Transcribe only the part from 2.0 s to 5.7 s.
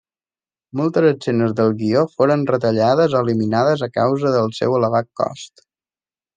foren retallades o eliminades a causa del seu elevat cost.